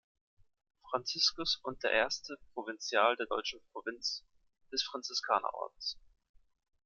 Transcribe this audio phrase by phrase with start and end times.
[0.89, 4.25] Franziskus und der erste Provinzial der deutschen Provinz
[4.71, 5.99] des Franziskanerordens.